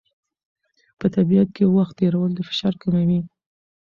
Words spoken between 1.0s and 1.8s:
طبیعت کې